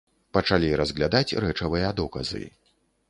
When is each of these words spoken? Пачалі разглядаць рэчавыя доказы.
Пачалі 0.37 0.71
разглядаць 0.81 1.35
рэчавыя 1.45 1.93
доказы. 2.01 2.43